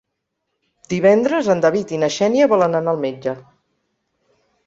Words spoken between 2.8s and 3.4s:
al metge.